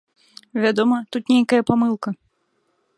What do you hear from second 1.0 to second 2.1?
тут нейкая памылка.